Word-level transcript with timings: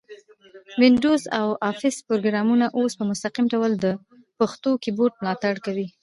وینډوز 0.79 1.23
او 1.39 1.47
افس 1.71 1.95
پروګرامونه 2.09 2.65
اوس 2.77 2.91
په 2.99 3.03
مستقیم 3.11 3.45
ډول 3.53 3.71
د 3.77 3.85
پښتو 4.39 4.69
کیبورډ 4.83 5.13
ملاتړ 5.23 5.55
کوي. 5.65 5.87